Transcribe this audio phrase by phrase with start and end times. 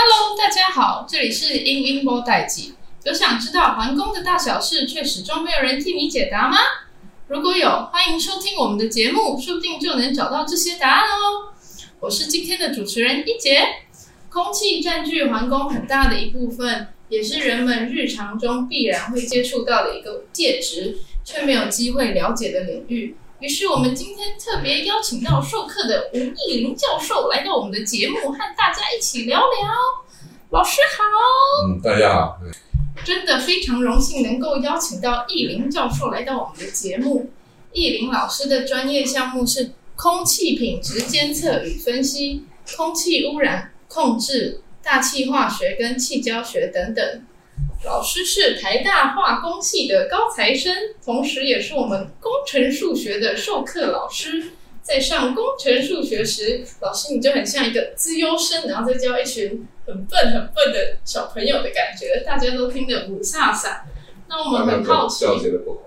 [0.00, 2.74] Hello，大家好，这里是英英波代记。
[3.02, 6.56] 有想知道环工的大小事，却始终没有人替你解答吗？
[7.26, 11.52] 如果有，欢迎收听我们的节目，说不定就能找到这些答案哦。
[11.98, 13.58] 我是今天的主持人一姐。
[14.28, 23.16] 空气占据环工很大的一部分，也是人们日常中必然会接触到的一个介质，却没有机会了解的领域。
[23.40, 29.68] 于是，我们今天特别邀请到授课的吴艺林教授来到我们的节目，和大家一起聊聊。
[30.50, 31.04] 老师好，
[31.68, 32.38] 嗯，大家好，
[33.04, 37.30] 真的非常荣幸能够邀请到艺林教授来到我们的节目。
[37.72, 42.44] 艺林老师的专业项目是空气品质监测与分析、
[42.76, 47.22] 空气污染控制、大气化学跟气胶学等等。
[47.84, 50.74] 老师是台大化工系的高材生，
[51.04, 54.52] 同时也是我们工程数学的授课老师。
[54.82, 63.80] 在上工程数学时，老师你就很像一个资优生，然后再教一群很笨很笨的小朋友的感觉，大家都听得雾煞煞。
[64.28, 65.80] 那我们很好奇，教学的不好，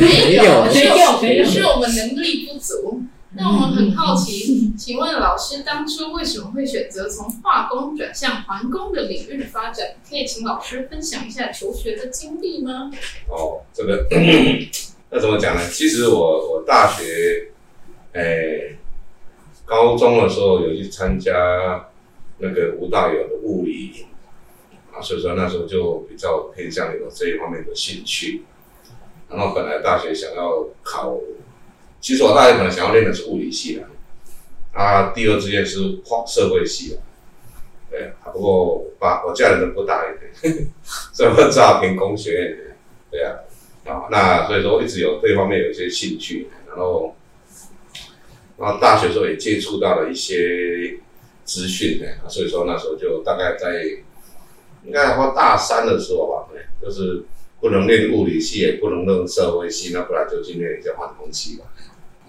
[0.00, 3.02] 没有没有没有，是我们能力不足。
[3.32, 9.94] 那我们很好奇，请问老师当初为什么会选择从化工转向环工的领域发展？
[10.08, 12.90] 可以请老师分享一下求学的经历吗？
[13.28, 14.04] 哦，这个
[15.10, 15.62] 那怎么讲呢？
[15.70, 17.52] 其实我我大学，
[18.14, 18.78] 哎、欸，
[19.64, 21.88] 高中的时候有去参加
[22.38, 24.06] 那个吴大有的物理营
[24.92, 28.42] 啊，所以说那时候就比较偏向有这一方面的兴趣。
[29.28, 31.16] 然后本来大学想要考。
[32.00, 33.88] 其实我大学可能想要练的是物理系的，
[34.72, 36.98] 啊，第二志愿是化社会系的，
[37.90, 40.50] 对啊，不过我爸我家人都不答应，
[41.12, 42.76] 所以我只好填工学院，
[43.10, 43.36] 对啊，
[43.84, 47.14] 啊，那所以说一直有这方面有一些兴趣，然后，
[48.56, 50.98] 然后大学时候也接触到了一些
[51.44, 53.84] 资讯，啊，所以说那时候就大概在
[54.84, 56.48] 应该说大三的时候吧，
[56.80, 57.24] 就是
[57.60, 61.66] 不能练物理系，也不能练社会系，那不然就去练一些环工系吧。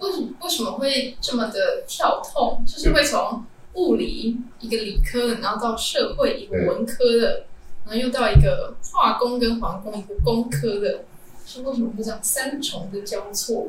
[0.02, 2.64] 为什么为什么会这么的跳痛？
[2.66, 7.46] 就是会从物理一个理科的，然后到社会一个文科的，
[7.86, 11.04] 然后又到一个化工跟环工一个工科的，
[11.46, 13.68] 是为什么会这样三重的交错？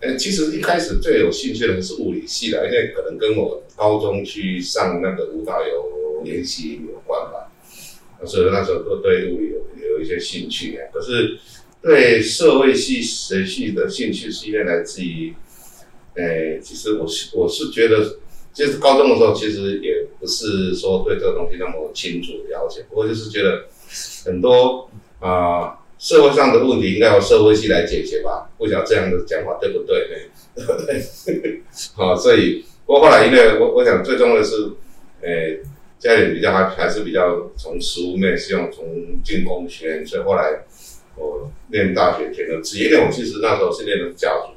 [0.00, 7.52] 欸，其实一开始最有兴趣的是物理系的，因为可能跟我高中去上那个舞蹈有联系有关吧，
[8.24, 10.80] 所以那时候都对物理有有一些兴趣。
[10.92, 11.38] 可是
[11.82, 15.34] 对社会系学系的兴趣是因为来自于。
[16.16, 18.18] 哎、其实我是我是觉得，
[18.52, 23.64] 就是高中的时候，其实也不是说对这个东西那么清楚了解，不过就是觉得
[24.24, 24.88] 很多
[25.18, 30.06] 啊、社会上的问题应该由社会系来解决吧，不晓得这样的讲法对不对？
[30.54, 31.62] 对对？
[31.94, 34.70] 好，所以不过后来因为我我想最终的是，
[35.20, 35.58] 哎、
[35.98, 40.62] 家里比较还还是比较从实务面，希望从进工学，所以后来
[41.16, 44.54] 我念大学填了职业，因为我其实那时候是念的家族。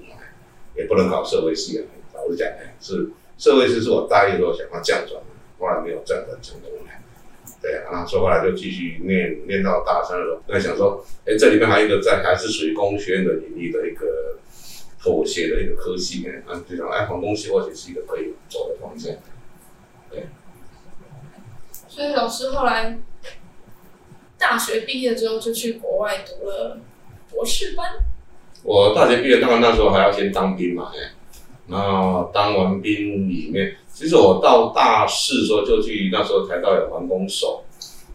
[0.77, 1.81] 也不能搞社会系啊，
[2.13, 2.47] 老实讲，
[2.79, 5.25] 是社会系是我大一的时候想要降转的，
[5.59, 6.71] 后来没有降转成功。
[7.59, 14.37] 对啊，所以后来就继续念，念到大三的时候，在想说，哎、这里面还有一个在还是属于工学院的领域的一个
[15.01, 19.11] 妥协的一个科系呢，啊，就想哎，航空系或许是一个可以走的方向。
[20.11, 20.27] 对。
[21.87, 22.99] 所以老师后来
[24.37, 26.79] 大学毕业之后就去国外读了
[27.31, 28.06] 博士班。
[28.67, 31.13] 我大学毕业，当然那时候还要先当兵嘛，哎，
[31.69, 37.63] 然后当完兵里面，其实我到大四的时候就去，那时候台大有环工所，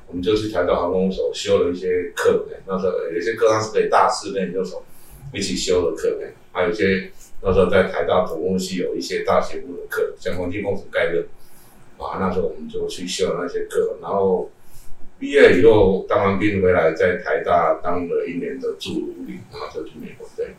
[0.08, 4.84] 我们就去台大环工所修了一些课，哎，那时候有些课上是可以大四跟研究所
[5.32, 7.10] 一起修的课，哎，还有些
[7.40, 11.24] 那时候在台大土木系有一些大学部的课，像环境工程概论，
[11.96, 14.50] 啊，那时候我们就去修了那些课，然后。
[15.22, 20.28] 毕业以后当完兵回来，在台大当了一年的助理，然后就去美国。
[20.36, 20.56] 对。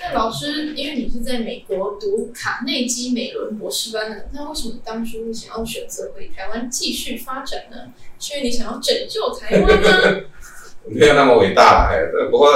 [0.00, 7.92] 那老师，因为你是在美国读卡内基美伦博士班的，那为什么当初想要选择回台湾继续发展呢？
[8.18, 10.22] 是因为你想要拯救台湾吗？
[10.86, 12.50] 没有那么伟大，哎，不过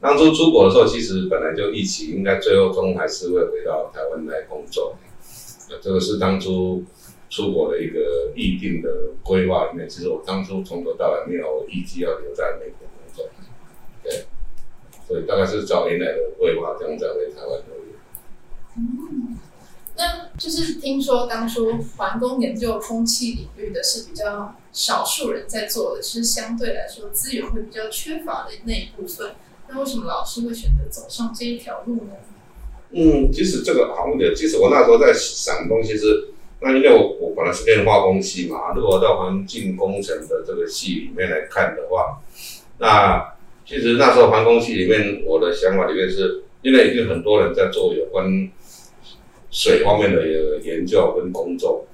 [0.00, 4.96] 当初出国的时候，其实本来就预期，应该最后终还是会回到台湾来工作。
[5.82, 6.84] 这个是当初。
[7.32, 8.90] 出国的一个预定的
[9.22, 13.26] 规划里面，其实我当初从头到尾没有预计要留在美国工作，
[14.02, 14.26] 对，
[15.08, 17.96] 所以大概是照原来的规划这样在回台湾留学。
[18.76, 19.38] 嗯，
[19.96, 29.36] 那就是听说当初环工研究空气领域的是比较少数人在做的，是相对来说资源会比较缺乏的那一部分。
[29.70, 32.12] 那为什么老师会选择走上这一条路呢？
[32.90, 36.28] 嗯，其实这个好问题，其实我那时候在想东西是。
[36.62, 42.22] 那因为我我本来是念化工系嘛，如果到环境工程的这个系里面来看的话，
[42.78, 43.34] 那
[43.66, 48.50] 其实那时候环工系里面，我的想法里面是，因为已经很多人在做有关
[49.50, 50.24] 水方面的
[50.62, 51.84] 研究跟工作，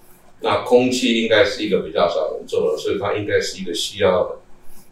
[0.41, 4.41] 那空气应该是一个比较少人做的，所以它应该是一个需要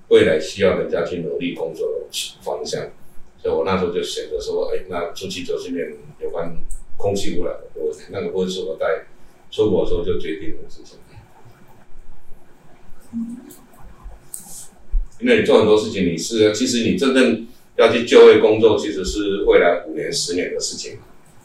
[0.09, 2.07] 未来需要人家去努力工作的
[2.43, 2.81] 方向。
[3.43, 5.87] 所以我那时候就选择说，哎，那出去就是念
[6.21, 6.57] 有关
[6.97, 9.05] 空气污染的问题，那个不是我在
[9.51, 10.99] 出国的时候就决定的事情。
[15.21, 17.47] 因为你做很多事情，你是其实你真正
[17.77, 20.99] 要去就业工作，其实是未来五年、十年的事情。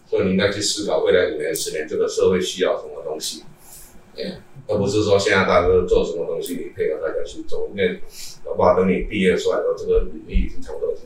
[0.10, 3.44] 所以你应该去思考未来五年、十年这个社会需要什么东西，
[4.68, 7.70] 而不是说现在大家都做什么东西，你配合大家去做。
[7.74, 8.02] 因为
[8.44, 11.06] 老爸等你毕业出来的这个领域已经差不多已经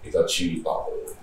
[0.00, 1.17] 比较趋于饱和了。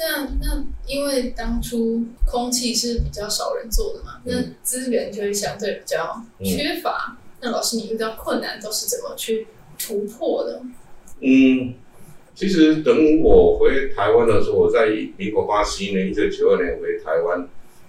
[0.00, 7.18] 那那因为当初空气是比较少人做的嘛，那资源就会相对比较缺乏。
[7.18, 9.46] 嗯、那老师，你遇到困难都是怎么去
[9.78, 10.62] 突破的？
[11.20, 11.74] 嗯。
[12.32, 14.88] 其实等我回台湾的时候，我在
[15.18, 17.46] 民国八十一年，一九九二年回台湾，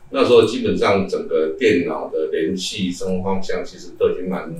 [0.09, 4.53] 那时候基本上整个电脑的联系生活方向其实都已经蛮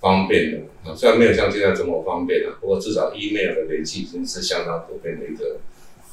[0.00, 0.58] 方便的
[0.90, 5.58] 啊，虽然没有像现在这么方便了，不过至少 email 的联系已经是相当普遍的一个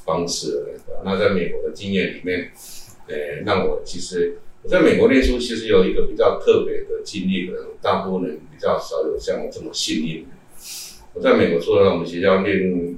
[0.06, 1.02] 方式了。
[1.04, 2.52] 那在美国的经验里面，
[3.08, 10.26] 呃，让我其实我在美国念书，其实有一个比较特别的经历，可能大部分人比较少有像我这么幸运。
[11.14, 12.98] 我在美国除了我们学校念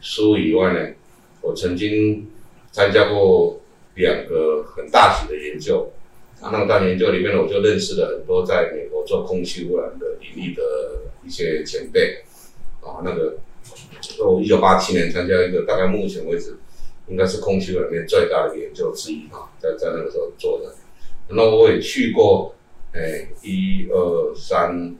[0.00, 0.94] 书以外呢，
[1.40, 2.26] 我曾经
[2.70, 3.60] 参加过
[3.94, 5.92] 两个很大型的研究。
[6.40, 10.62] 啊，那个大研究里面呢，我就认识了很多在美国做空气污染的领域的
[11.26, 12.22] 一些前辈。
[12.80, 13.38] 啊，那个
[14.24, 16.56] 我一九八七年参加一个大概目前为止
[17.08, 20.74] 应该是空气污染里面最大的研究之一啊，在在那个时候做的。
[21.30, 22.54] 那我也去过，
[22.92, 24.96] 哎，一二三。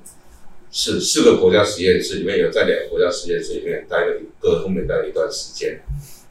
[0.71, 5.81] 四四个国家实验室里面有在两个国家实验室里面待了一个，后面待了一段时间，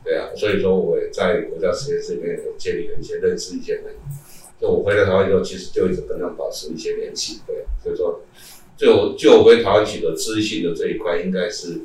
[0.03, 3.85] 对啊，所以说我也在国家实验室里面有建立了一些认识一些人，
[4.61, 8.21] 就我回到台湾以后，其实就一直跟他们保持一些联系，对，所以说
[8.77, 11.79] 就就我回台湾取得资讯的这一块，应该是，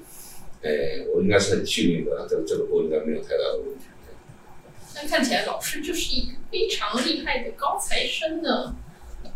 [0.63, 3.85] 哎、我应该是很幸运的，这这个部应该没有太大的问题。
[4.95, 8.77] 那看起来老师就是一个非常厉害的高材生呢。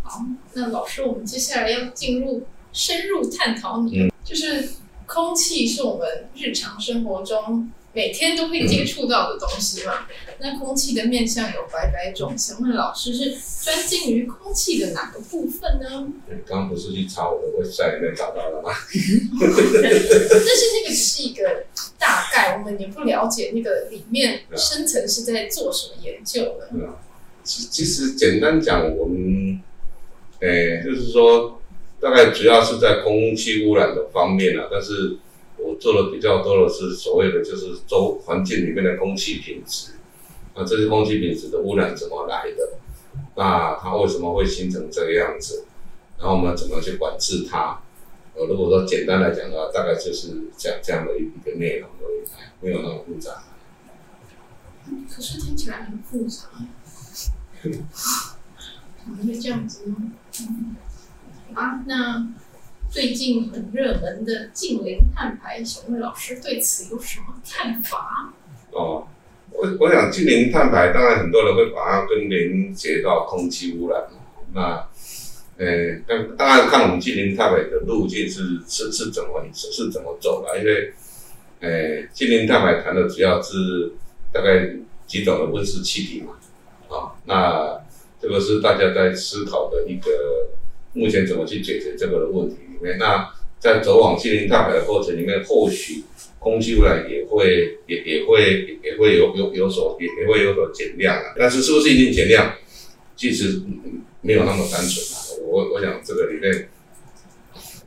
[0.02, 0.24] 好，
[0.54, 2.46] 那老师，我们接下来要进入。
[2.72, 4.68] 深入探讨你，就是
[5.06, 10.06] 空气是我们日常生活中每天都会接触到的东西嘛？
[10.28, 13.34] 嗯、那空气的面向有百百种，想问老师是
[13.64, 16.06] 专精于空气的哪个部分呢？
[16.46, 18.70] 刚刚不是去查我的 website 里面找到了吗？
[19.40, 21.64] 但是那个是一个
[21.98, 26.68] 大概，我们也不了解那个里面深层是在做什么研究的。
[26.76, 26.94] 嗯，
[27.42, 29.58] 其其实简单讲，我们，
[30.40, 31.62] 哎、欸，就是说。
[31.98, 35.16] 大概主要是在空气污染的方面啊，但是
[35.66, 39.92] 我做的比较多的是所谓的就是周环境里面的空气品质，
[40.54, 42.78] 那这些空气品质的污染怎么来的？
[43.34, 45.64] 那它为什么会形成这个样子？
[46.18, 47.80] 然后我们怎么去管制它？
[48.34, 52.24] 呃，如果说简单来讲的话，大概就是讲这样的一个内容而已，
[52.60, 53.42] 没有那么复杂。
[55.10, 56.48] 可是听起来很复杂，
[57.62, 57.70] 怎
[59.10, 59.96] 么会这样子呢？
[60.40, 60.76] 嗯
[61.54, 62.28] 啊，那
[62.96, 68.32] 最近很热门的近零碳排，请问老师对此有什么看法？
[68.70, 69.06] 哦，
[69.50, 74.02] 我我想近零碳排，当然很多人会把它跟连接到空气污染。
[74.54, 74.88] 那，
[75.58, 75.66] 呃，
[76.06, 80.94] 当当然看我们近零碳排的路径是是是怎么是是怎么走的，因为，
[81.60, 83.92] 呃，净零碳排谈的主要是
[84.32, 84.74] 大概
[85.06, 86.32] 几种的温室气体嘛，
[86.88, 87.78] 啊、那
[88.22, 90.10] 这个是大家在思考的一个。
[90.98, 93.28] 目前怎么去解决这个的问题里面，那
[93.58, 96.04] 在走往净零碳排的过程里面，或许
[96.38, 101.34] 空气污染也会也也会也会有有有所也也会有所减量啊。
[101.38, 102.54] 但是是不是一定减量，
[103.16, 103.62] 其实
[104.20, 105.16] 没有那么单纯啊。
[105.42, 106.68] 我我想这个里面，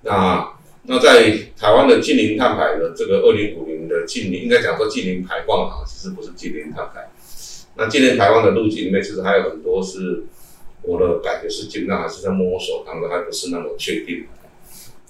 [0.01, 0.51] 那
[0.83, 7.09] 那在台湾的净零碳排的这个二零五零的净零，应该讲说净零排放啊，其实不是净零碳排。
[7.75, 10.23] 那净零排放的路径里面，其实还有很多是。
[10.81, 14.23] 我的感觉是基本上还是在摸索当中，还不是那么确定。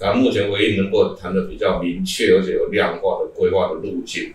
[0.02, 4.34] 那目前唯一能够谈的比较明确而且有量化的规划的路径，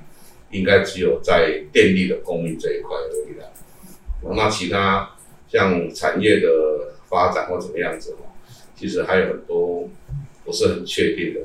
[0.50, 3.50] 应该只有在电力的供应这一块而已了。
[4.36, 5.10] 那其他
[5.48, 6.48] 像产业的
[7.08, 8.14] 发展或怎么样子，
[8.76, 9.88] 其实还有很多
[10.44, 11.40] 不是很确定的。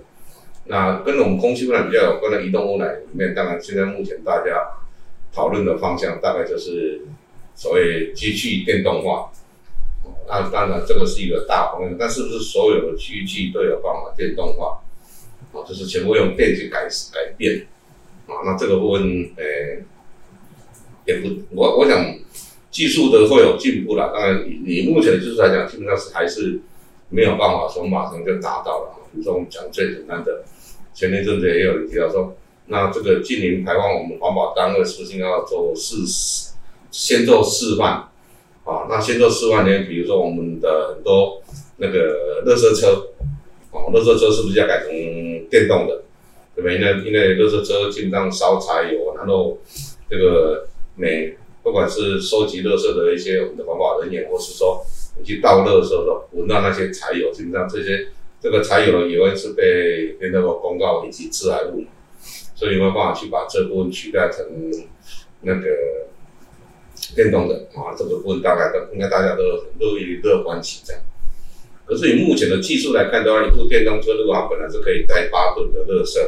[0.66, 4.68] 那跟我们空气污染比较有关的移动污染里面，当然现在目前大家
[5.32, 7.02] 讨论的方向大概就是
[7.56, 9.32] 所谓机器电动化。
[10.30, 14.80] 那当然这个是一个大方向，但是不是所有的机器都有办法电动化？
[15.52, 17.66] 啊，就是全部用电去改改变。
[18.28, 19.02] 啊，那这个部分，
[19.38, 19.84] 诶、
[21.06, 22.16] 也不，我我想
[22.70, 24.14] 技术的会有进步了。
[24.14, 26.60] 当然，以以目前技术来讲，基本上是还是
[27.10, 28.96] 没有办法说马上就达到了。
[29.12, 30.44] 比如说我们讲最简单的，
[30.94, 36.52] 前面阵子也有提到说，那这个近零排放，我们环保单位是不是应该要做示，
[36.92, 38.09] 先做示范？
[38.70, 39.86] 啊，那先做示范呢？
[39.88, 41.42] 比如说我们的很多
[41.78, 43.10] 那个垃圾车，
[43.72, 44.90] 啊，垃圾车是不是要改成
[45.50, 46.04] 电动的？
[46.56, 46.76] 对不对？
[46.76, 49.58] 因为因为垃圾车基本上烧柴油，然后
[50.08, 54.86] 这个每不管是收集垃圾的一些我们的环保人员，或是说
[55.18, 58.10] 你去倒垃圾的时候闻到那些柴油，基本上这些
[58.40, 61.86] 这个柴油也会是被被那个公告以及致癌物，
[62.54, 64.46] 所以没有办法去把这部分取代成
[65.42, 65.68] 那个。
[67.16, 70.96] 电动的啊，这个部分大概都应该大家都很乐意乐观其成。
[71.86, 76.20] 可是以目前的技术来看的话，一部电动车如果它本来是可以载八吨的垃圾，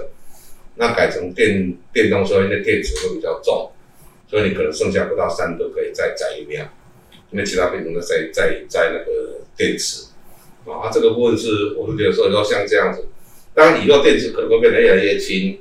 [0.76, 3.72] 那改成电电动车，因为电池会比较重，
[4.28, 6.68] 所以你可能剩下不到三吨可以再载一辆，
[7.32, 10.08] 因为其他变成了载载载那个电池
[10.66, 10.90] 啊。
[10.92, 13.08] 这个部分是我是觉得说，说像这样子，
[13.54, 15.60] 当然以后电池可能会变得越来越轻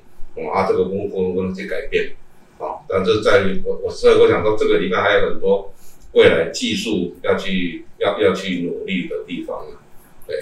[0.54, 2.12] 啊，这个部分不能去改变。
[2.60, 5.72] 啊，但是在我我所以我想说，这个里面还有很多
[6.12, 9.64] 未来技术要去要要去努力的地方，
[10.26, 10.36] 对，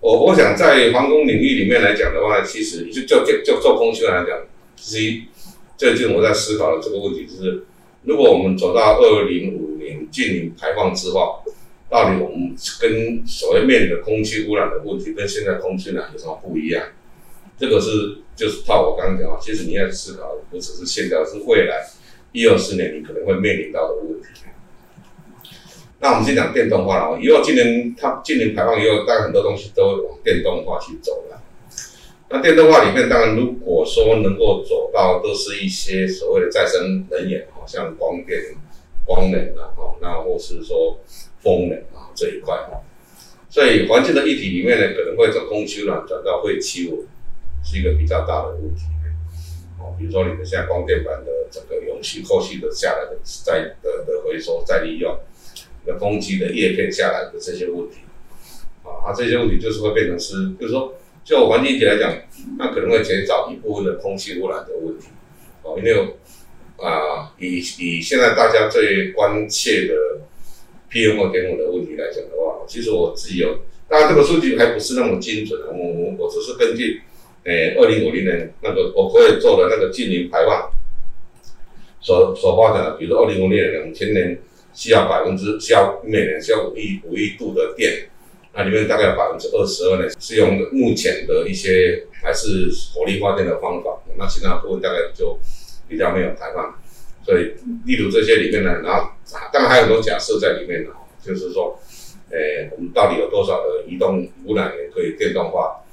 [0.00, 4.40] 我我想在航空领域里面来讲的话，其实就就就就做空气来讲，
[4.76, 5.22] 其实
[5.78, 7.64] 最近我在思考的这个问题就是，
[8.02, 11.42] 如果我们走到二零五年净零排放之后，
[11.88, 16.84] 到底我们跟所谓面临的空气污染的问题，跟现在空气污染有什么不一样？
[17.56, 21.86] 这个是就是套我刚刚讲，其实你要思考不只是现在，是未来
[22.32, 24.28] 一二十年你可能会面临到的问题。
[26.00, 31.40] 那我们先讲电动化了，以后今年它今年排放以后，当然很多东西都会往电动化去走了。
[32.28, 38.40] 那电动化里面，当然如果说能够走到都是一些所谓的再生能源，好像光电、
[39.06, 40.98] 光能啊，哈，那或是说
[41.40, 42.54] 风能啊这一块，
[43.48, 47.06] 所以环境的议题里面呢，可能会从空气污染转到废弃物。
[47.64, 48.82] 是一个比较大的问题，
[49.80, 55.18] 哦，比如说你们现在光电板的整个永续后续的下来的再的的回收再利用，
[55.84, 58.00] 你的风机的叶片下来的这些问题，
[58.84, 60.94] 啊，啊这些问题就是会变成是，就是说
[61.24, 62.14] 就环境体来讲，
[62.58, 65.08] 那可能会减少一部分的空气污染的问题，
[65.62, 66.16] 哦，因为
[66.76, 69.94] 啊，以以现在大家最关切的
[70.90, 77.02] PM 二点五的问题来讲的话，其实我自己有，当然这个数据还不是那么精准，我我我只是根据。
[77.44, 80.70] 诶，二零五零年那个我可以做的那个净零排放
[82.00, 84.38] 所所发展的，比如说二零五零年两千年
[84.72, 88.08] 需要百分之需要每年需要五亿五亿度的电，
[88.54, 95.38] 那里面大概有百分之二十二呢是用目前的一些还是火力发电的方法，那其他部分大概就
[95.88, 96.74] 比较没有排放。
[97.24, 97.54] 所以，
[97.86, 99.10] 例如这些里面呢，然后
[99.50, 100.90] 当然还有很多假设在里面呢，
[101.22, 101.78] 就是说，
[102.30, 105.83] 诶，我们到底有多少的移动污染源可以电动化？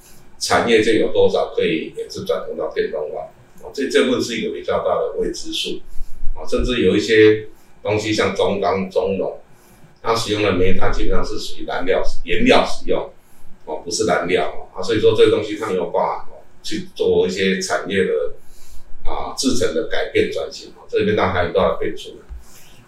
[0.41, 3.29] 产业界有多少可以也是转动到电动化？
[3.63, 5.79] 啊，这这部分是一个比较大的未知数。
[6.36, 7.48] 啊，甚至有一些
[7.83, 9.39] 东西像中钢、中农，
[10.01, 13.12] 它使用的煤炭基本上是属于燃料、原料使用，
[13.65, 14.69] 哦，不是燃料。
[14.74, 16.27] 啊，所以说这个东西它没有办法
[16.63, 18.33] 去做一些产业的
[19.03, 20.71] 啊制成的改变转型。
[20.71, 22.17] 啊，这边当然还有多少变数。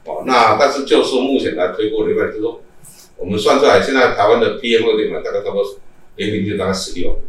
[0.06, 2.62] 哦，那但是就说目前来推过的话，就是说
[3.18, 5.64] 我们算出来，现在台湾的 PM 二点五大概差不多
[6.16, 7.20] 年龄就大概十六。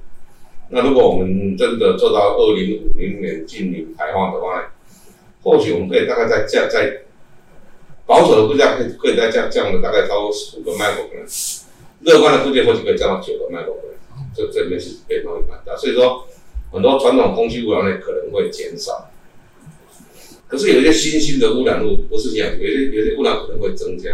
[0.75, 4.67] 那如果我们真的做到二零五零年净零排放的话呢，
[5.41, 7.03] 或许我们可以大概再降再
[8.05, 11.63] 保守的估计可以可以再降降的大概超过五个 microgram，
[12.01, 13.95] 乐观的估计或许可以降到九个 microgram，
[14.35, 16.27] 这这边是变动蛮大，所以说
[16.73, 19.09] 很多传统空气污染呢可能会减少，
[20.49, 24.11] 可是有一些新兴的污染物不是这样，有些有些污染可能会增加，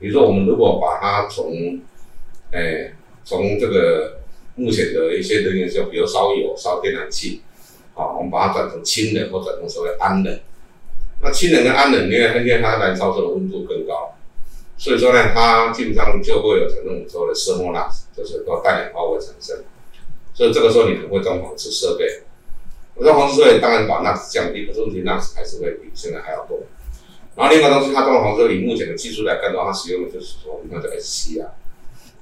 [0.00, 1.78] 比如说我们如果把它从，
[2.50, 2.94] 哎，
[3.24, 4.17] 从这个。
[4.58, 7.42] 目前的一些能源就比如烧油、烧天然气，
[7.94, 10.40] 啊，我们把它转成氢能或转成所谓氨能。
[11.22, 14.14] 那氢能跟氨能，因为因为它燃烧时的温度更高，
[14.76, 19.64] 所以说呢，它基本上就会有产生我们说的色摩纳斯，就是说氮氧化物产生。
[20.34, 22.22] 所以这个时候你可能会装防治设备，
[23.00, 26.60] 装防治设备当然把钠降低，可是问题钠还是会比现在还要多。
[27.34, 31.50] 然后另外东西，它装防治设备以目前的技术来看的话，它使用的就是说那个 SCR 啊。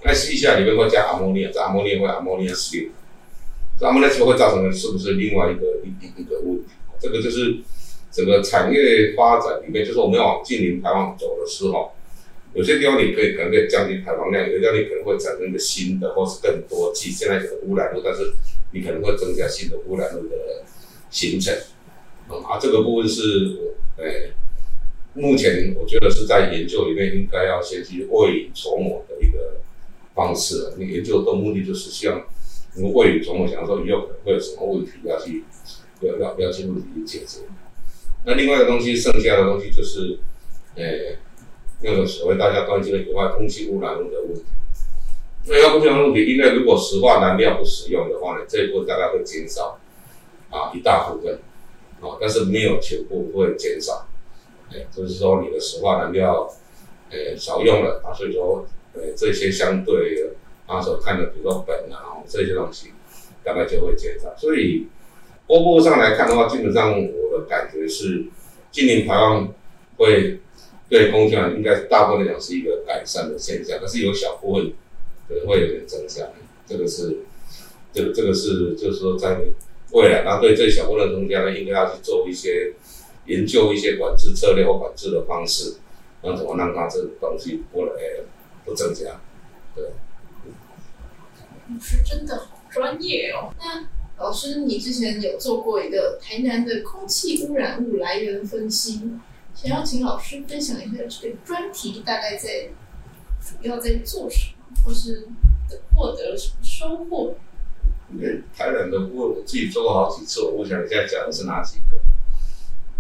[0.03, 2.89] 那试一下里面会加阿莫尼亚，这阿莫尼亚会阿莫尼亚死掉，
[3.79, 6.65] 这阿莫尼亚会造成的是不是另外一个一一一个问题？
[6.99, 7.57] 这个就是
[8.11, 11.93] 整个产业发展里面，就是我们要往近零排放走的时候，
[12.55, 18.33] 有些地方你可以可能可以降低排放量，有些地方你可能会产生一个新的或是更多，即现在有的污染物，但是
[18.73, 20.65] 你可能会增加新的污染物的
[21.11, 21.55] 形成。
[22.29, 23.23] 啊，这个部分是，
[23.97, 24.05] 呃、
[25.15, 29.61] 目前我觉得是在研究里面应该要先去未雨绸缪的一个
[30.17, 30.73] 方式。
[30.77, 32.21] 你研究的目的就是希望，
[32.75, 35.45] 你未雨绸缪，想说以后可能会有什么问题要去，
[36.01, 37.43] 要要要去问题去解决。
[38.25, 40.19] 那另外一个东西，剩下的东西就是，
[40.75, 40.83] 呃、
[41.83, 44.43] 那个所谓大家关心的有关空气污染物的问题。
[45.45, 49.79] 那要空气污染问题，因为如果石化燃料不使用的话呢，这一部分大概会减少
[50.51, 51.39] 啊一大部分。
[51.99, 54.07] 啊，但是没有全部会减少，
[54.71, 56.47] 哎，就是说你的石化燃料，
[57.11, 60.31] 呃，少用了啊，所以说，呃，这些相对
[60.67, 62.89] 啊所看的，比如说苯啊这些东西，
[63.45, 64.35] 大概就会减少。
[64.37, 64.87] 所以，
[65.47, 68.25] 欧布上来看的话，基本上我的感觉是，
[68.71, 69.53] 今年排放
[69.97, 70.41] 会
[70.89, 74.73] 对空气啊，应该大部分来讲是一个改善的现象，但是有小部分
[75.29, 76.27] 可能会有点增加，
[76.67, 77.19] 这个是，
[77.93, 79.39] 这个这个是就是说在。
[79.93, 82.73] 未来，那对这小部分增加呢，应该要去做一些
[83.27, 85.77] 研究，一些管制策略或管制的方式，
[86.23, 87.93] 那怎么让它这个东西不来
[88.67, 89.19] 不增加？
[89.75, 89.85] 对。
[91.69, 93.51] 老师真的好专业哦。
[93.59, 99.13] 那老师，你之前有做过一个台南的空气污染物来源分析，
[99.55, 102.69] 想要请老师分享一下这个专题大概在
[103.41, 105.29] 主要在做什么，或是
[105.95, 107.35] 获得了什么收获？
[108.17, 111.99] 对，台南的部分我自己做过好几次，我想一下讲的是哪几个？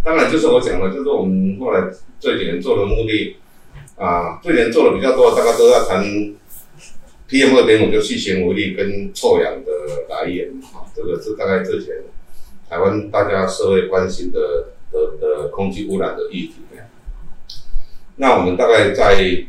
[0.03, 3.37] 当然就是我讲的，就是我们后来这几年做的目的
[3.97, 6.05] 啊，最近做的比较多，大家都在谈
[7.29, 9.73] PM 二点五，就细悬浮粒跟臭氧的
[10.11, 11.95] 来源啊，这个是大概之前
[12.69, 16.55] 台湾大家社会关心的的的空气污染的议题。
[18.19, 19.45] 那我们大概在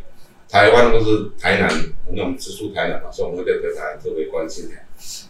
[0.50, 1.70] 台湾或是台南，
[2.10, 4.76] 因为我们是住台南嘛，所以我们会对台南特别关心的。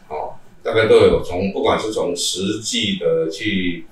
[0.10, 3.86] 哦，大概都有从，不管是从实际的去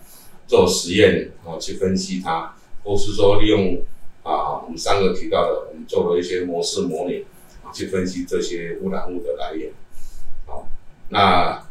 [0.47, 3.79] 做实验，哦，去分析它，或是说利用
[4.25, 7.23] 啊，我们三个提到的，我们做了一些模式模拟，
[7.71, 9.71] 去分析这些污染物的来源。
[10.47, 10.67] 好，
[11.09, 11.63] 那，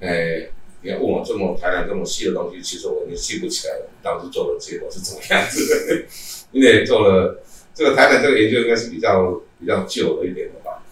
[0.00, 6.06] 诶、你要问我这么台南这么细的东西，其实我已经记不起来了，当时做的结果是怎么样子的，
[6.52, 7.42] 因为做了
[7.74, 10.84] 这个台南这个研究应该是比较比较旧了一点的吧。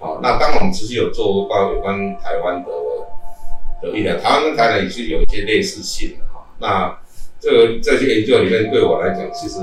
[0.00, 2.70] 好，那当我们其实有做关有关台湾的
[3.80, 6.44] 的医疗，台湾跟台南也是有一些类似性的哈。
[6.58, 6.98] 那
[7.38, 9.60] 这个这些研究里面对我来讲，其实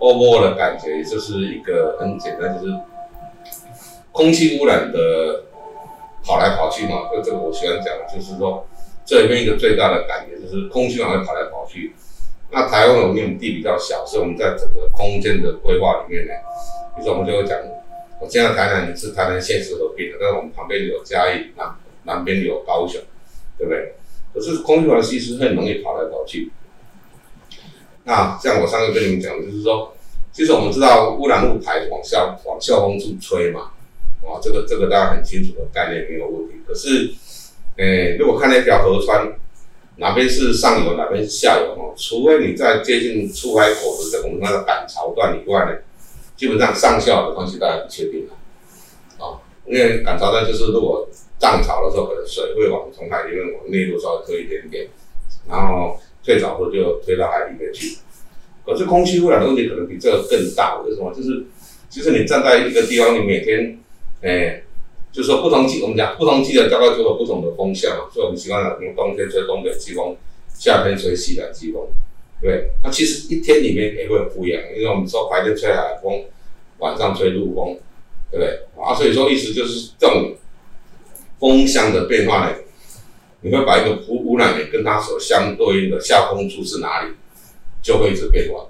[0.00, 2.72] 喔喔的感觉就是一个很简单，就是
[4.12, 5.44] 空气污染的
[6.24, 7.10] 跑来跑去嘛。
[7.12, 8.66] 就这个我喜欢讲的，就是说
[9.04, 11.94] 这里面一个最大的感觉就是空气污染跑来跑去。
[12.50, 16.32] 那台湾我们因为地比较小，所以我们在整个空间的规划里面呢，
[16.96, 17.58] 比如说我们就会讲。
[18.20, 23.00] 我现在台南是台南县市合并的，但是我们旁边有嘉义，南南边有高雄，
[23.56, 23.94] 对不对？
[24.34, 26.50] 可是空气污染其实很容易跑来跑去。
[28.08, 29.92] 那像我上次跟你们讲，就是说，
[30.32, 33.72] 其实我们知道污染物排往下往校风处吹嘛，
[34.22, 36.54] 啊，这个这个大家很清楚的概念没有问题。
[36.66, 37.12] 可是，
[37.76, 39.30] 诶、如果看那条河川，
[39.96, 45.72] 哪边是上游，哪边是下游哦，除非你在接近出海口的这种那个赶潮段以外呢。
[46.34, 48.32] 基本上上校的东西大家不确定了，
[49.18, 54.88] 啊、因为赶潮段就是如果涨潮的时候，可能水会往从海里面往内陆稍微推一点点，
[55.48, 57.96] 然后退潮后就推到海里面去。
[58.66, 61.10] 可是空气污染的问题可能比这个更大，为什么？
[61.14, 61.46] 就是
[61.88, 63.78] 其实你站在一个地方，你每天，
[64.20, 64.62] 哎、
[65.10, 70.14] 就是说不同季，我们讲不同季的大概就有不同的风向，所以我们习惯了，用冬天吹东北季风，
[70.52, 71.88] 夏天吹西南季风。
[72.42, 76.24] 对，那其实一天里面也会不一样，因为我们说白天吹海风，
[76.76, 77.78] 晚上吹陆风，
[78.30, 78.60] 对不对？
[78.76, 80.36] 啊，所以说意思就是这种
[81.40, 82.54] 风向的变化呢，
[83.40, 87.12] 你会把一个污污染源跟它所相对应的下风处是哪里，
[87.80, 88.66] 就会一直变化。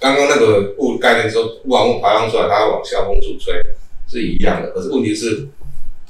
[0.00, 3.54] 刚刚那个物概念说，污染物排放出来，它往下风处吹
[4.08, 5.48] 是一样的，可是问题是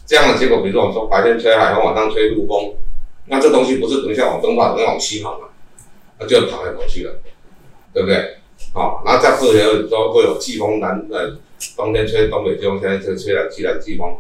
[0.05, 2.75] 这样的结果，比如说我们说白天吹海风，晚上吹陆风，
[3.27, 5.49] 那这东西不是等一下往东跑，等一下往西跑嘛？
[6.19, 7.15] 那就跑来跑去了，
[7.93, 8.39] 对不对？
[8.75, 11.39] 好，然后再或者说会有季风南呃，
[11.77, 14.17] 冬天吹东北季风，现在吹吹来西南季风。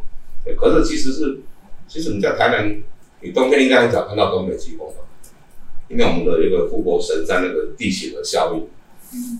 [0.57, 1.41] 可是其实是，
[1.89, 2.83] 其实你在台南，
[3.21, 5.03] 你冬天应该很少看到东北季风吧？
[5.89, 8.69] 因为我们的一个护国神山那个地形的效应，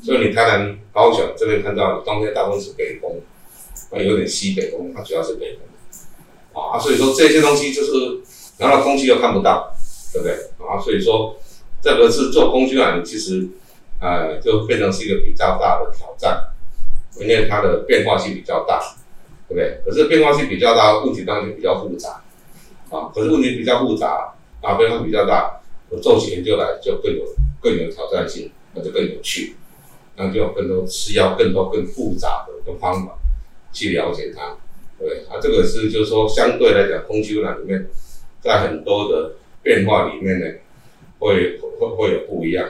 [0.03, 3.21] 所以你台南高雄这边看到冬天大部分是北风，
[3.93, 6.63] 那有点西北风，它主要是北风。
[6.63, 8.21] 啊，所以说这些东西就是，
[8.59, 9.73] 然后空气又看不到，
[10.13, 10.35] 对不对？
[10.67, 11.37] 啊，所以说。
[11.81, 13.49] 这个是做空气污染，其实，
[14.01, 16.49] 呃，就变成是一个比较大的挑战。
[17.21, 18.97] 因为它的变化性比较大，
[19.49, 19.81] 对不对？
[19.87, 22.25] 可是变化性比较大，问题当然就比较复杂
[22.91, 23.11] 啊。
[23.15, 27.25] 可是问题比较复杂啊，变化比较大，我做起研究来就更有
[27.61, 29.55] 更有挑战性，那就更有趣，
[30.17, 33.19] 那就有更多需要更多更复杂的个方法
[33.73, 34.57] 去了解它，
[34.99, 35.25] 对？
[35.29, 37.89] 啊，这个是就是说相对来讲，空气污染里面
[38.41, 40.47] 在很多的变化里面呢，
[41.19, 42.69] 会会会有不一样。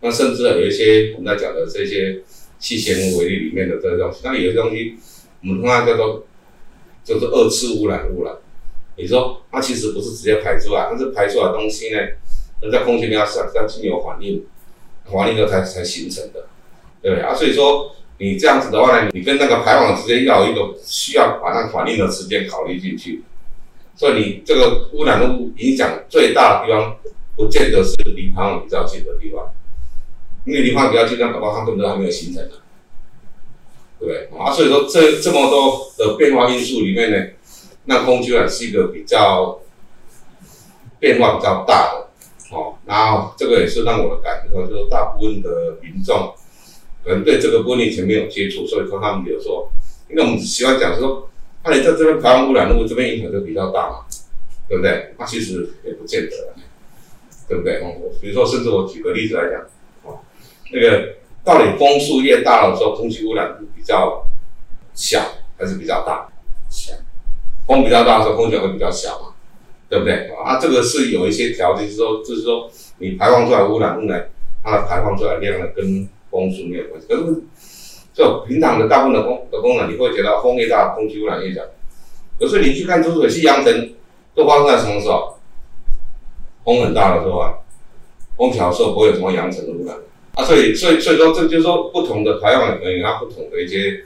[0.00, 2.22] 那甚至有一些我们在讲的这些
[2.58, 4.96] 气贤物微粒里面的这个东西，那有些东西
[5.42, 6.24] 我们通常叫做
[7.04, 8.34] 就是二次污染污染。
[8.98, 12.00] 你说它其实不是直接排出来，它是排出来的东西呢，
[12.62, 14.44] 能在空气里面要要经由反应，
[15.04, 16.48] 反应后才才形成的，
[17.00, 17.32] 对不对啊？
[17.32, 23.22] 所以说你这样子的话呢，你跟那个排放之间要有一个需要把那反应的时间考虑进去，
[23.94, 26.96] 所以你这个污染物影响最大的地方，
[27.36, 29.52] 不见得是离排放比较近的地方。
[30.44, 32.54] 因为离排放比较近，那宝宝它根本都还没有形成呢，
[34.00, 34.50] 对不对啊？
[34.50, 37.26] 所以说这这么多的变化因素里面呢，
[37.88, 39.58] 那空气污染是一个比较
[41.00, 42.08] 变化比较大的
[42.54, 42.76] 哦。
[42.84, 46.34] 然后这个也是让我的感觉到，就是大部分的民众
[47.02, 49.70] 可能对这个玻璃以前没有接触，所以说他们比如说，
[50.10, 51.30] 因为我们喜欢讲说，
[51.64, 54.04] 那你在这边排放污染物，这边影响就比较大嘛，
[54.68, 55.14] 对不对？
[55.18, 56.54] 那其实也不见得，
[57.48, 57.80] 对不对？
[57.80, 59.62] 哦，比如说，甚至我举个例子来讲。
[60.04, 60.20] 哦
[60.70, 64.22] 那个到底风速越大的时候，空气污染比较
[64.92, 65.18] 小
[65.56, 66.28] 还是比较大？
[66.68, 66.92] 小。
[67.68, 69.28] 风比较大的时候，空气会比较小嘛，
[69.88, 70.30] 对不对？
[70.42, 74.20] 啊，这个是有一些条件，说，就是说你排放出来污染物呢，
[74.64, 77.06] 它的排放出来量呢跟风速没有关系。
[77.06, 77.42] 可是
[78.14, 81.60] 就平常的大部分的风的工厂，你会觉得风越大，空气污染越小。
[82.40, 83.94] 可是你去看出水，去阳澄，
[84.34, 85.36] 都发生在什么时候？
[86.64, 87.54] 风很大的时候啊，
[88.36, 89.96] 风小的时候不会有什么扬尘的污染。
[90.34, 94.04] 啊，所以，所以，所以说，这就是说，不同的排放的能源，它不同的一些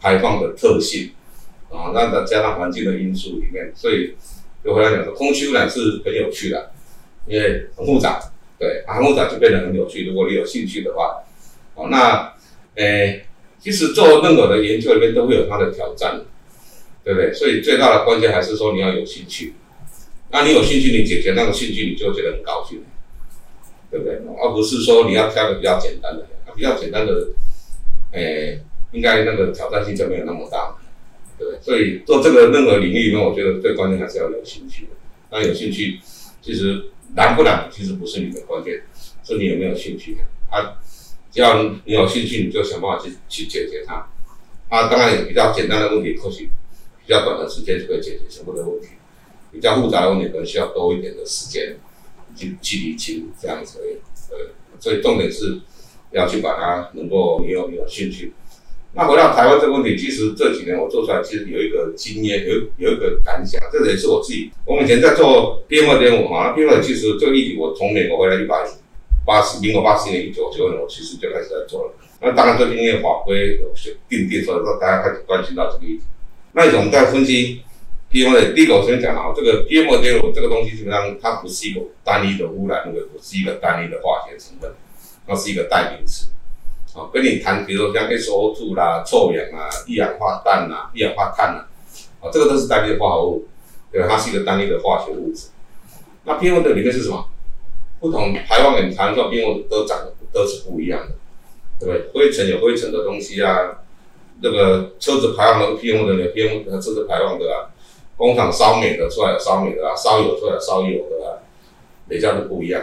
[0.00, 1.10] 排放的特性
[1.70, 4.14] 啊，那再加上环境的因素里面，所以
[4.64, 6.70] 就回来讲说，空气污染是很有趣的，
[7.26, 8.20] 因为很复杂，
[8.58, 10.06] 对，很复杂就变得很有趣。
[10.06, 11.22] 如果你有兴趣的话，
[11.74, 12.34] 哦，那，
[12.76, 13.24] 诶，
[13.58, 16.20] 其实做任何的研究里面都会有它的挑战，
[17.04, 17.32] 对不对？
[17.32, 19.54] 所以最大的关键还是说你要有兴趣，
[20.30, 22.82] 那你有兴趣，你解决那个兴趣，你就觉得很高兴。
[23.88, 24.16] 对不对？
[24.42, 26.26] 而不是说你要挑个比较简单的，
[26.56, 27.28] 比较简单的，
[28.10, 30.74] 诶、应该那个挑战性就没有那么大，
[31.44, 31.58] 对？
[31.60, 34.90] 所以做这个任何领域里面，我觉得最关键还是要有兴趣的。
[35.30, 35.98] 那有兴趣，
[36.40, 38.82] 其实难不难，其实不是你的关键，
[39.24, 40.18] 是你有没有兴趣。
[40.50, 40.78] 啊，
[41.30, 44.08] 只要你有兴趣，你就想办法去去解决它。
[44.68, 46.50] 啊，当然比较简单的问题，或许
[47.04, 48.88] 比较短的时间就可以解决全部的问题；
[49.52, 51.76] 比较复杂的问题，可能需要多一点的时间。
[52.34, 53.96] 去去理清这样子而已，
[54.30, 55.58] 呃，所以重点是
[56.10, 58.34] 要去把它能够你有你有兴趣。
[58.96, 64.50] 那回到台湾这个问题，其实这几年我做出来，其实有一个经验，有有一个感想，这也是我自己。
[64.64, 68.66] 我以前在做 PM 二点五嘛，PM 其实这个议题，我从美国回来一百
[69.26, 71.92] 八十，民国八十年一九九年，我其实就开始在做了。
[72.22, 76.04] 那当然最近因为法规有些定定，所以说大家开始关心到这个议题。
[76.52, 77.60] 那我们在分析。
[78.08, 84.70] PM 的第一个我先讲啊，这个 PM 二点五这个东西基本上它不是一个单一的污染物，不是一个单一的化学成分，
[85.26, 86.28] 它是一个代名词。
[86.96, 91.68] 哦，跟你谈，比如说像 SO2 啦、臭氧啊、一氧化氮啊、一氧化碳啊，
[92.22, 93.46] 啊，这个都是单一的化合物，
[93.92, 95.48] 对，它是一个单一的化学物质。
[96.24, 97.28] 那 PM 的里面是什么？
[98.00, 101.14] 不同排放源产生 PM 都长得都是不一样的，
[101.78, 102.10] 对不对？
[102.14, 103.82] 灰尘有灰尘的东西啊，
[104.40, 107.70] 那个车子排放的 PM 的有 PM 车子排放的啊。
[108.16, 111.36] 工厂烧煤的出来有烧煤的啊，烧油出来烧油的啊，
[112.08, 112.82] 每家都不一样，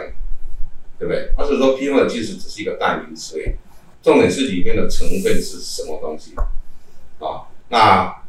[0.96, 1.32] 对不对？
[1.36, 3.42] 或者说 PM 其实只是一个代名词，
[4.04, 6.34] 重点是里面的成分是什么东西
[7.18, 7.48] 啊？
[7.70, 8.22] 那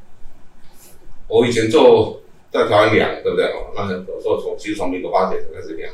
[1.27, 3.45] 我以前做在台湾量，对不对？
[3.47, 5.93] 哦，那我说从其实从民国八几年开始量，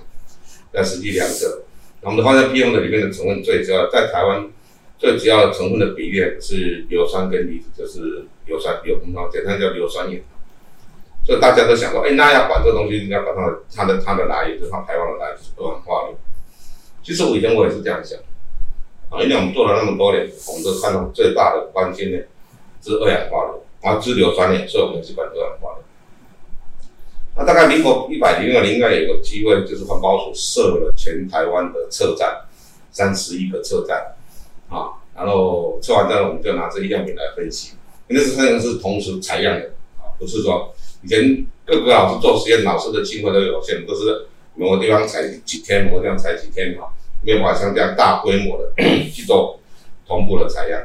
[0.71, 1.63] 在实际量测，
[2.01, 4.47] 那我们发现 PM 的里面的成分最主要在台湾
[4.99, 10.21] 最主要成分的比例是硫酸跟离子，就是硫酸硫，我们简单叫硫酸盐。
[11.25, 16.17] 所以大家都想说，哎，那要管这东西，应该管它的它的它的来源，就是它排放的来源是二氧化硫。
[17.01, 18.19] 其实我以前我也是这样想，
[19.11, 22.17] 啊，因为我们做了那么多年，我们都看到最大的关键呢
[22.81, 25.83] 是二氧化硫，啊，支硫酸盐，所以我们是管二氧化硫。
[27.35, 32.41] 那大概民国一百零二年应该有个机会，就是环保署设了全台湾的测站，
[32.91, 34.15] 三十一个测站，
[34.69, 37.73] 啊，然后测完之后我们就拿这一样品来分析，
[38.07, 40.73] 因为这三个是同时采样的，啊，不是说。
[41.03, 48.71] 以前各个老师做实验，老师的经费都有限，都是某个地方采几天，某个地方采几天，哈，没有办法像这样大规模的
[49.11, 49.59] 去做
[50.07, 50.81] 同步的采样。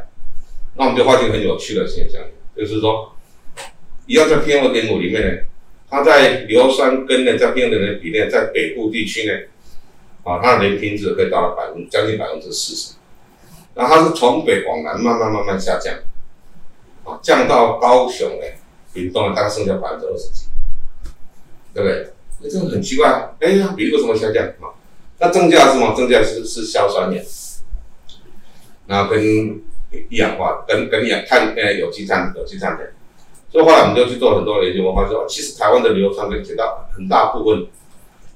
[0.74, 2.20] 那我们就发现很有趣的现象，
[2.54, 3.14] 就是说，
[4.06, 5.42] 一样在 PM 二点五里面呢，
[5.88, 9.32] 它在硫酸根呢，在 PM 二点五的比例在北部地区呢，
[10.22, 12.94] 啊，它的年平值可以达到百分将近百分之四十，
[13.74, 15.94] 然后它是从北往南慢慢慢慢下降，
[17.04, 18.44] 啊，降到高雄呢，
[18.92, 20.46] 屏东呢，大概剩下百分之二十几，
[21.72, 22.12] 对不对？
[22.42, 24.75] 那这个很奇怪，哎呀，比例为什么下降啊？
[25.18, 25.94] 那增加是什么？
[25.94, 27.24] 增加是是硝酸盐，
[28.86, 29.22] 然后跟
[30.10, 32.92] 一氧化，跟跟氧碳呃有机碳有机碳的。
[33.50, 37.66] 所以后来我们就去做很多研究，我发现，其实台湾的硫酸根绝大很大部分，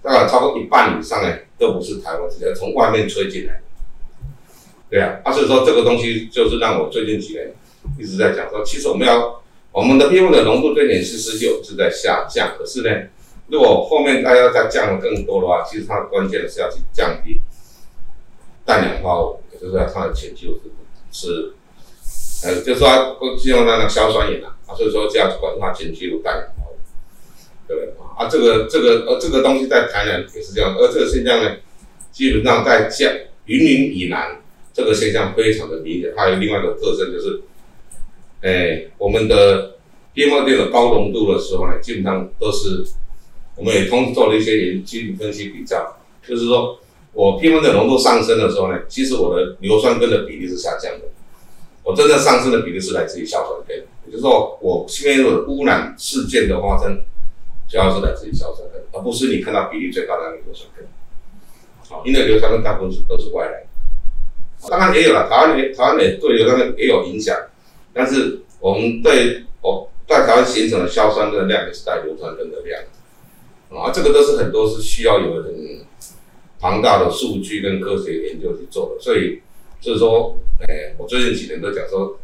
[0.02, 3.60] 大概超过一半以上呢，都不是台湾直接从外面吹进来。
[4.88, 7.52] 对啊，啊所以说这个东西就是让我最近几年
[7.98, 12.90] 一直在讲说，其实我们要我们的 PM 的浓度对点四十九是在下降，可是呢，
[13.50, 17.40] 如果后面大家再降的更多的话，其实它的关键是要去降低
[18.64, 20.46] 氮氧化物，也就是它的前期
[21.10, 21.54] 是是，
[22.46, 24.54] 呃，就是说希望那个硝酸盐啊。
[24.76, 26.78] 所以说这样子管它前期有氮氧化物，
[27.66, 28.28] 对不对啊？
[28.30, 31.56] 这个这个呃这个东西在台南也是这样，而这个现象呢，
[32.12, 33.12] 基本上在江
[33.46, 34.40] 云林以南，
[34.72, 36.14] 这个现象非常的明显。
[36.16, 37.42] 还有另外一个特征就是，
[38.42, 39.78] 哎，我们的
[40.14, 42.84] PM2.5 的高浓度的时候呢，基本上都是
[43.60, 46.78] 我们也通过做了一些研究分析比较，就是说
[47.12, 51.00] 我 PM 的浓度上升的时候呢，其实我的硫酸根的比例是下降的，
[51.84, 53.76] 我真正上升的比例是来自于硝酸根。
[54.06, 57.02] 也就是说，我现在的污染事件的发生，
[57.68, 60.88] 主要是来自于硝酸根，而不是你看到比例最高的那个硫酸根。
[61.86, 67.36] 好，因为硫酸根大部分是都是外来的，当然也有了，台湾也台湾也对硫酸根也有影响，
[67.92, 72.80] 但是我们对哦，在台湾形成的硝酸根的量也是带硫酸根的量，
[73.70, 75.80] 啊，这个都是很多是需要有很
[76.58, 79.40] 庞大的数据跟科学研究去做的，所以
[79.80, 82.18] 就是说，哎，我最近几年都讲说。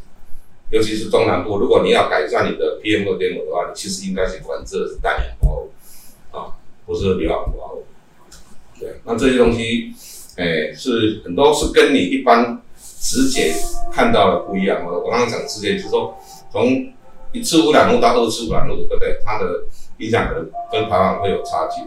[0.69, 5.71] 尤其是中南部，如果你要改善你的 PM 二点五的话，你其实应该去管制的是氮氧化物
[6.29, 7.85] 啊，不是硫氧化物。
[8.77, 9.93] 对，那这些东西，
[10.35, 12.61] 哎、是很多是跟你一般
[12.99, 13.55] 直接
[13.93, 14.85] 看到的不一样。
[14.85, 16.17] 我我刚刚讲直接就是说，
[16.51, 16.91] 从
[17.31, 19.17] 一次污染物到二次污染物，对不对？
[19.23, 19.63] 它的
[19.97, 21.81] 影响可能跟排放会有差距。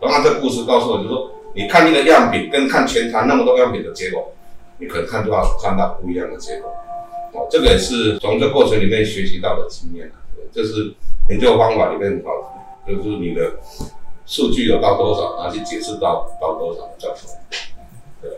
[0.00, 4.32] 刚刚这故事告诉我，就是说，你看一个样品跟看全台那么多样品的结果，
[4.78, 6.70] 你可能看到看到不一样的结果。
[7.32, 10.10] 哦，这个也是从这过程里面学习到的经验，
[10.52, 10.92] 这是
[11.30, 12.50] 研究方法里面哦，
[12.86, 13.52] 就是你的
[14.26, 17.36] 数据有到多少，然后去解释到到多少这样子。
[18.20, 18.30] 对。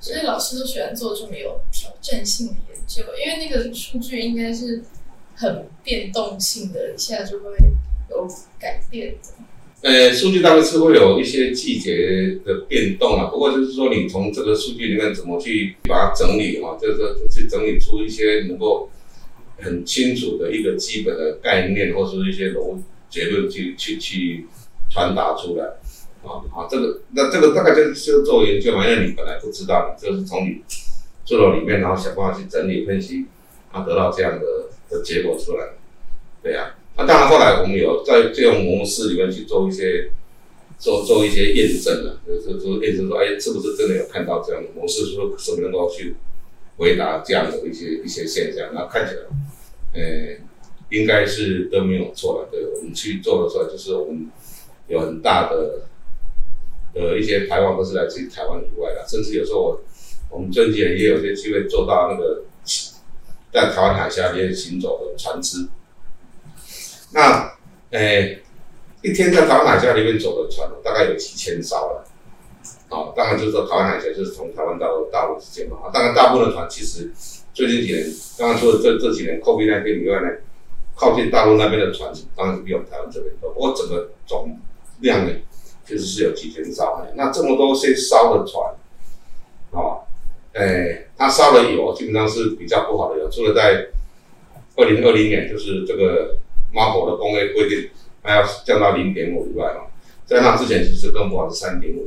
[0.00, 4.84] 所以老师都喜欢做这么有挑战性的研究，因为那个数据应该是
[5.36, 7.50] 很变动性的，一下就会
[8.10, 8.26] 有
[8.58, 9.28] 改变的。
[9.82, 18.90] 呃，数据大概是会有一些季节的变动啊，不过就是说，你从这个数据里面怎么去把它整理哈，就是去整理出一些能够
[19.58, 22.78] 很清楚的一个基本的概念，或是一些逻
[23.10, 24.46] 结论去去去
[24.90, 25.64] 传达出来
[26.24, 30.62] 啊啊，这个那这个大概就是做研究嘛，因为你本来不知道，你就是从你
[31.24, 33.26] 做到里面，然后想办法去整理分析，
[33.70, 34.46] 啊，得到这样的
[34.88, 35.74] 的结果出来，
[36.42, 36.74] 对呀。
[36.98, 40.10] 那、当然，后来我们有在这种模式里面去做一些
[40.78, 46.16] 做做一些验证了，就是说验证说，哎，是不是真的有看到这样的模式，说是不是能够去
[46.78, 48.70] 回答这样的一些一些现象？
[48.72, 49.20] 那看起来，
[49.92, 50.36] 呃，
[50.88, 52.48] 应该是都没有错了。
[52.50, 54.30] 对，我们去做的时候，就是我们
[54.88, 55.82] 有很大的
[56.94, 59.80] 呃一些台湾都是来自于台湾以外的，甚至有时候我
[60.30, 62.44] 我们最近也有些机会做到那个
[63.52, 65.68] 在台湾海峡里面行走的船只。
[67.12, 67.52] 那，
[67.90, 68.42] 诶、
[69.02, 72.04] 一天在台湾海峡里面走的船，大概有几千艘了。
[72.88, 75.78] 啊，当然就是说台湾海峡就是从台湾到大陆之间嘛。
[75.92, 77.12] 当然大部分的船其实
[77.52, 78.06] 最近几年，
[78.38, 80.28] 刚刚说的这这几年 COVID 那边以外呢，
[80.94, 83.50] 靠近大陆那边的船当然是比我们台湾这边多。
[83.50, 84.56] 不过整个总
[85.00, 85.32] 量呢，
[85.84, 87.04] 其实是有几千艘。
[87.14, 88.74] 那这么多些烧的船，
[89.72, 90.05] 啊，
[90.56, 93.86] 诶、欸，它烧的油基本上是比较不好的油，除了在
[94.76, 96.38] 二零二零年就是这个。
[96.74, 97.88] 马口的工业规定，
[98.22, 99.88] 它要降到零点五以外啊，
[100.26, 102.04] 在那之前其实更不好是三点五，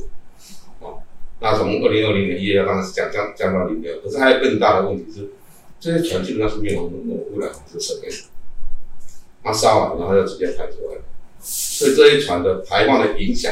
[0.85, 1.01] 啊，
[1.39, 5.31] 那从二零二零年一月当时降降降到零点五，可是还有更大的问题是，
[5.79, 8.09] 这些船基本上是没有那种污染防治设备，
[9.41, 10.97] 它烧完然后就直接排出来，
[11.39, 13.51] 所以这些船的排放的影响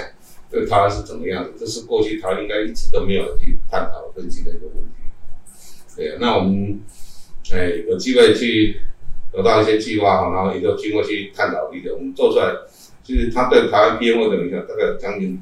[0.49, 1.51] 对它是怎么样的？
[1.60, 4.91] 这是过去它应该一直都没有去探讨分析的一个问题。
[5.95, 6.79] 对啊，那我们
[7.51, 8.81] 哎有机会去。
[9.29, 12.49] 得到一些计划，然后也就经过去探讨理解，我们做出来，
[13.03, 15.39] 就是它对台湾 PM2 的影响大概将近，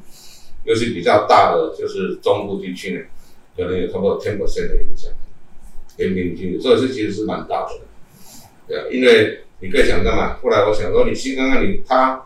[0.65, 3.01] 尤其比较大的就是中部地区呢，
[3.55, 5.11] 可能有超过 ten percent 的影响。
[5.97, 7.79] 连平均，所以这其实是蛮大的，
[8.67, 12.25] 对啊，因为你可以想象嘛，后来我想说，你先看看你它，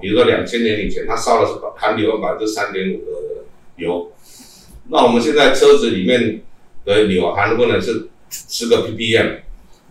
[0.00, 3.44] 比如说两千年以前，它烧的是含硫百分之三点五的
[3.76, 4.12] 油，
[4.88, 6.42] 那我们现在车子里面
[6.84, 9.40] 的硫含的不能是十个 ppm，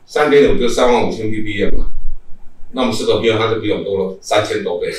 [0.06, 1.92] 三点五就三万五千 ppm 嘛，
[2.72, 4.92] 那么十个 ppm 它就比我们多了三千多倍，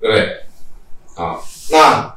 [0.00, 0.36] 对不对？
[1.16, 2.12] 啊，那。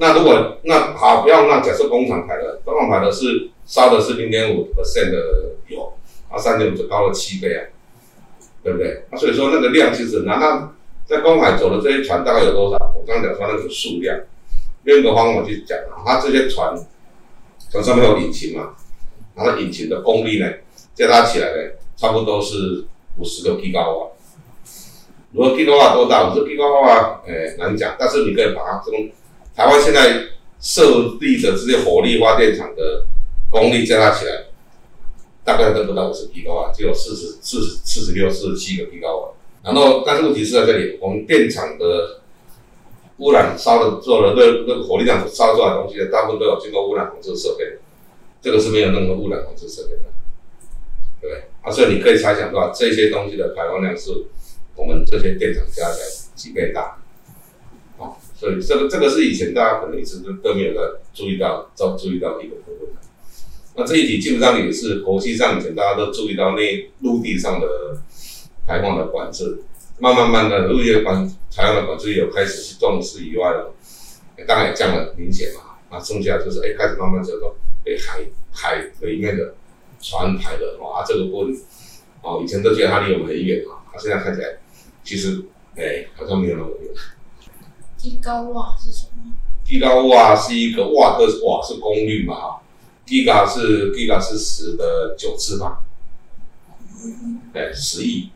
[0.00, 5.92] 那如果那好，不要那假设工厂排的，工厂排的是烧的是零点五 percent 的油，
[6.28, 7.66] 啊，三点五就高了七倍啊，
[8.62, 9.04] 对不对？
[9.10, 10.72] 啊，所以说那个量其实，那那
[11.06, 12.76] 在公海走的这些船大概有多少？
[12.96, 14.18] 我刚刚讲说那个数量，
[14.84, 16.74] 另一个方法去讲，它这些船，
[17.70, 18.74] 船上面有引擎嘛，
[19.34, 20.50] 然后引擎的功率呢，
[20.94, 22.84] 加大起来呢，差不多是
[23.16, 24.08] 五十个 G 高瓦。
[25.32, 26.30] 如果 G 高瓦多大？
[26.30, 29.08] 五十 G 高瓦，哎，难讲，但是你可以把它这种。
[29.54, 30.22] 台湾现在
[30.60, 33.04] 设立的这些火力发电厂的
[33.50, 34.44] 功率加大起来，
[35.48, 39.24] 大概都不到五十皮高啊，只有四十四十四十六、四十七个皮高啊。
[39.64, 42.20] 然后，但是问题是在这里，我们电厂的
[43.16, 47.78] 污染烧的做的热那个火力量烧出来的东西，大部分都有经过污染防治设备，
[48.42, 50.02] 这个是没有任何污染防治设备的，
[51.22, 51.44] 对不对？
[51.62, 54.26] 啊，所以你可以猜想到，这些东西的排放量是
[54.76, 56.98] 我们这些电厂加起来几倍大。
[58.36, 60.80] 所以这个这个是以前大家可能一直都都没有在
[61.14, 62.88] 注意到，注注意到的一个部分。
[63.78, 67.66] 那这一题基本上也是国际上以前大家都注意到那陆地上的
[68.66, 69.62] 排放的管制，
[70.00, 73.72] 慢慢慢的陆地的管排放的管制有开始去重视以外了，
[74.48, 75.76] 当然也降了明显嘛。
[75.92, 77.54] 那剩下就是哎开始慢慢走到
[77.86, 79.54] 哎海海里面的
[80.00, 81.56] 船排的啊这个部分
[82.22, 84.58] 哦以前都觉得它离我们很远啊，它现在看起来
[85.04, 85.44] 其实
[85.76, 86.92] 哎好像没有那么远。
[87.96, 89.32] 地高瓦是什么？
[89.64, 92.56] 地高瓦是一个瓦特瓦是功率嘛？
[93.08, 95.78] 哈，吉嘎是 Giga 是十的九次方，
[97.52, 98.30] 对，十亿。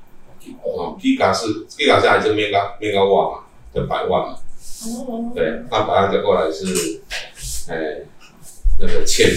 [0.65, 4.39] 哦 ga 是 Giga 下来就 mega mega 万嘛，就百万嘛。
[4.87, 5.33] 哦。
[5.35, 7.01] 对，那百万再过来是，
[7.69, 8.03] 哎，
[8.81, 9.29] 那个千。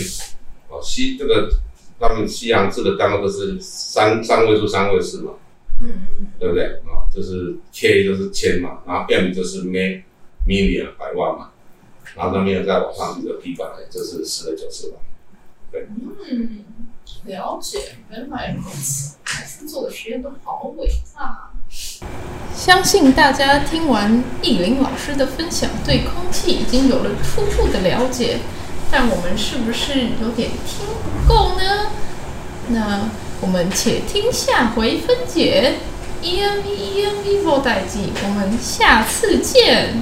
[0.69, 1.49] 哦，西这个
[1.99, 5.33] 他们西洋字的单位都是三三位数三位数嘛。
[5.81, 6.27] 嗯嗯。
[6.39, 6.65] 对不对？
[6.85, 10.03] 啊，就是 K 就是千嘛，然后 M 就是 me。
[10.47, 11.49] million 百万嘛，
[12.15, 15.01] 然后那边再往上一个百，就是十的九次方。
[15.75, 15.87] 对，
[16.31, 16.63] 嗯，
[17.25, 21.51] 了解，原来如此，还是做的实验都好伟大。
[22.55, 28.39] 相信大家听完易林老师的分享，对空气已经有了初步的了解，
[28.89, 31.87] 但我们是不是有点听不够呢？
[32.69, 33.09] 那
[33.41, 35.73] 我们且听下回分解。
[36.23, 39.93] EMV EMV 无代志，我们下次见。